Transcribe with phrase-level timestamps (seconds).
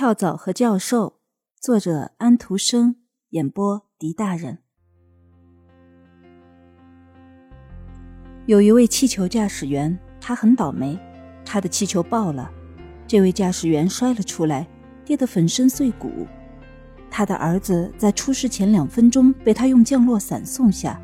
[0.00, 1.20] 跳蚤和教授，
[1.60, 2.96] 作者安徒生，
[3.32, 4.60] 演播狄大人。
[8.46, 10.98] 有一位气球驾驶员，他很倒霉，
[11.44, 12.50] 他的气球爆了，
[13.06, 14.66] 这位驾驶员摔了出来，
[15.04, 16.26] 跌得粉身碎骨。
[17.10, 20.98] 他的儿子在出事前两分钟被他用降落伞送下，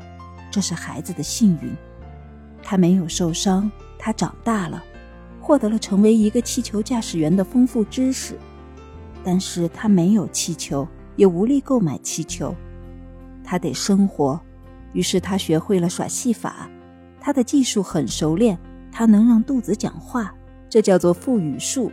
[0.49, 1.71] 这是孩子的幸运。
[2.63, 4.83] 他没有受伤，他长大了，
[5.39, 8.35] 获得了成为一个气球驾驶员的丰富知识。
[9.23, 12.55] 但是他没有气球，也无力购买气球，
[13.43, 14.39] 他得生活，
[14.93, 16.69] 于是他学会了耍戏法，
[17.19, 18.57] 他的技术很熟练，
[18.91, 20.33] 他能让肚子讲话，
[20.69, 21.91] 这叫做腹语术。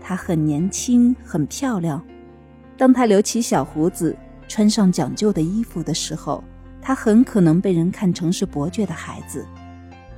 [0.00, 2.02] 他很年轻，很漂亮。
[2.76, 6.42] 当他留起小胡子，穿上讲究的衣服的时候，
[6.80, 9.44] 他很可能被人看成是伯爵的孩子。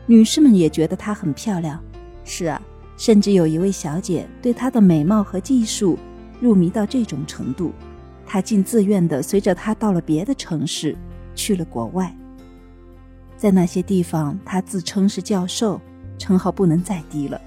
[0.06, 1.82] 女士们也觉得她很漂亮。
[2.24, 2.60] 是啊，
[2.96, 5.98] 甚至有一位小姐对她的美貌和技术。
[6.40, 7.72] 入迷到这种程度，
[8.26, 10.96] 他竟自愿地随着他到了别的城市，
[11.34, 12.14] 去了国外。
[13.36, 15.80] 在那些地方，他自称是教授，
[16.18, 17.40] 称号不能再低了。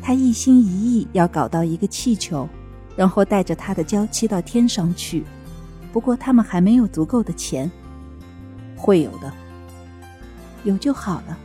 [0.00, 2.48] 他一心一意要搞到一个气球，
[2.96, 5.24] 然后带着他的娇妻到天上去。
[5.92, 7.70] 不过他们还没有足够的钱。
[8.76, 9.32] 会有的，
[10.64, 11.38] 有就好了。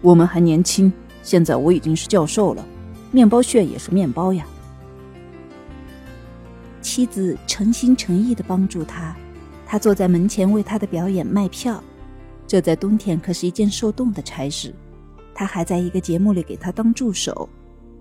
[0.00, 2.64] 我们还年轻，现在我已经是教授了。
[3.10, 4.46] 面包屑也是面包呀。
[6.80, 9.14] 妻子诚心诚意的帮助他，
[9.66, 11.82] 他坐在门前为他的表演卖票，
[12.46, 14.74] 这在冬天可是一件受冻的差事。
[15.34, 17.48] 他还在一个节目里给他当助手。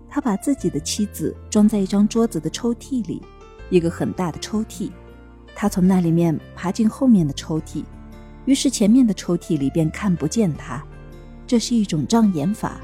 [0.10, 3.22] 他把自己的妻子装在一张桌子的抽屉里，
[3.70, 4.90] 一个很大的抽屉。
[5.54, 7.84] 他从那里面爬进后面的抽屉，
[8.46, 10.84] 于是前面的抽屉里便看不见他。
[11.46, 12.80] 这是一种障眼法。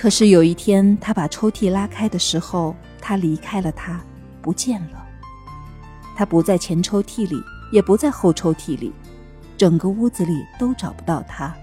[0.00, 4.00] 可是有一天，他把抽屉拉开的时候，他离开了，他
[4.40, 5.06] 不见了。
[6.16, 7.38] 他不在前抽屉里，
[7.70, 8.90] 也不在后抽屉里，
[9.58, 11.54] 整个屋子里都找不到他。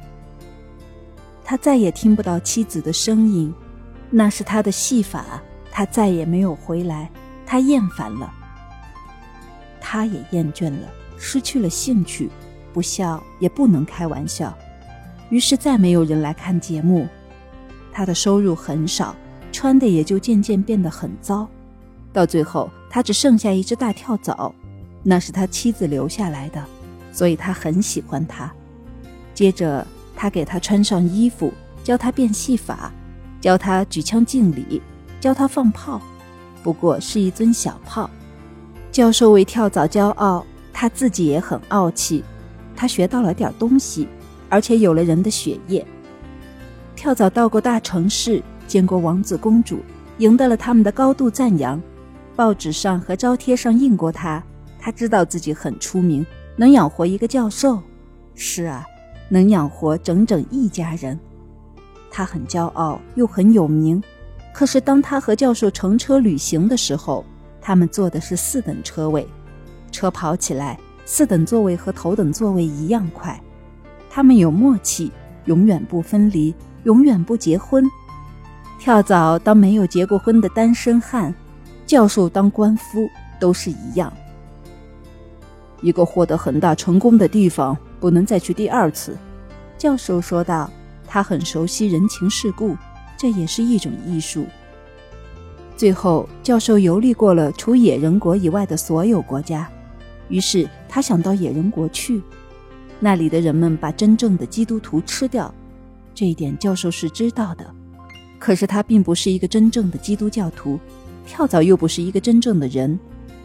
[1.44, 3.52] 他再也听不到妻子的声音，
[4.12, 5.42] 那是他的戏法。
[5.72, 7.10] 他再也没有回来，
[7.44, 8.32] 他厌烦了，
[9.82, 10.88] 他也厌倦了，
[11.18, 12.30] 失去了兴趣，
[12.72, 14.56] 不笑也不能开玩笑，
[15.32, 17.08] 于是再没有人来看节目。
[17.98, 19.16] 他的收入很少，
[19.52, 21.48] 穿的也就渐渐变得很糟，
[22.14, 24.54] 到最后他只剩下一只大跳蚤，
[25.02, 26.64] 那是他妻子留下来的，
[27.12, 28.54] 所以他很喜欢他。
[29.34, 29.84] 接着
[30.16, 31.52] 他给他穿上衣服，
[31.84, 32.94] 教他变戏法，
[33.42, 34.80] 教他举枪敬礼，
[35.20, 36.00] 教他放炮，
[36.62, 38.08] 不过是一尊小炮。
[38.92, 42.24] 教授为跳蚤骄傲，他自己也很傲气，
[42.76, 44.08] 他学到了点东西，
[44.50, 45.84] 而且有了人的血液。
[46.98, 49.80] 跳蚤到过大城市，见过王子公主，
[50.18, 51.80] 赢得了他们的高度赞扬。
[52.36, 54.44] 报纸上和招贴上印过他，
[54.80, 56.26] 他知道自己很出名，
[56.56, 57.80] 能养活一个教授。
[58.34, 58.84] 是啊，
[59.30, 61.18] 能养活整整一家人。
[62.10, 64.02] 他很骄傲，又很有名。
[64.52, 67.24] 可是当他和教授乘车旅行的时候，
[67.62, 69.28] 他们坐的是四等车位，
[69.92, 73.40] 车跑起来，四等座位和头等座位一样快。
[74.10, 75.12] 他们有默契，
[75.46, 76.56] 永远不分离。
[76.88, 77.84] 永远不结婚，
[78.80, 81.36] 跳蚤当没有结过婚的单身汉，
[81.86, 83.10] 教授当官夫
[83.42, 84.12] 都是一样。
[85.82, 89.18] 一个获得很大成功的地方，不能再去第二次。
[89.78, 90.72] 教授说道
[91.06, 92.78] ：“他很熟悉人情世故，
[93.18, 94.46] 这也是一种艺术。”
[95.76, 99.70] 最后，教授游历过了除野人国以外的所有国家，
[100.30, 102.22] 于是他想到野人国去，
[103.02, 105.54] 那里的人们把真正的基督徒吃掉。
[106.18, 107.72] 这一点教授是知道的，
[108.40, 110.80] 可是他并不是一个真正的基督教徒，
[111.28, 112.98] 跳蚤又不是一个真正的人，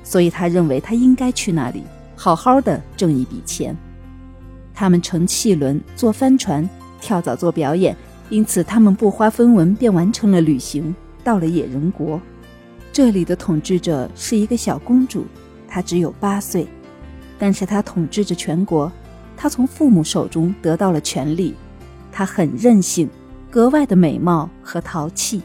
[0.02, 1.82] 所以他认为他应该去那里
[2.16, 3.76] 好好的挣一笔钱。
[4.72, 6.66] 他们乘汽轮，坐帆船，
[6.98, 7.94] 跳蚤做表演，
[8.30, 12.18] 因此他们不花分文便完成了旅行，到了野人国。
[12.90, 15.26] 这里的统治者是一个小公主，
[15.68, 16.66] 她只有八岁，
[17.38, 18.90] 但是她统治着全国，
[19.36, 21.54] 她从父母手中得到了权力。
[22.12, 23.08] 她很任性，
[23.50, 25.42] 格外的美貌和淘气。